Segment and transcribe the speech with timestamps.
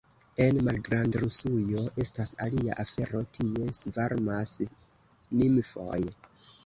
[0.43, 4.55] En Malgrandrusujo estas alia afero, tie svarmas
[5.43, 6.01] nimfoj.